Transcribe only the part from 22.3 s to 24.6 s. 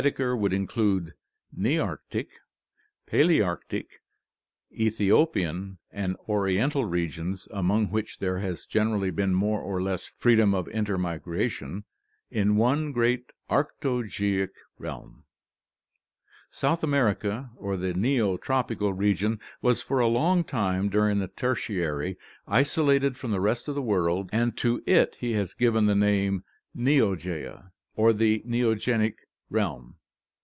isolated from the rest of the world and